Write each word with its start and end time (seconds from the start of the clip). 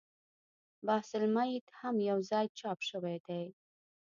بحث 0.87 1.09
المیت 1.19 1.65
هم 1.79 1.95
یو 2.09 2.19
ځای 2.29 2.45
چاپ 2.59 2.79
شوی 2.89 3.17
دی. 3.27 3.43